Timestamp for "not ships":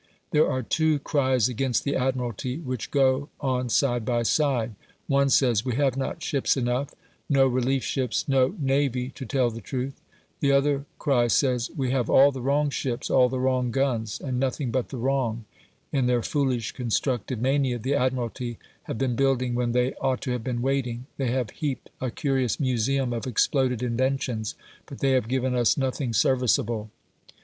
5.95-6.57